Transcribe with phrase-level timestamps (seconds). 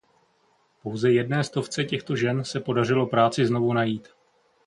[0.81, 4.07] Pouze jedné stovce těchto žen se podařilo práci znovu najít.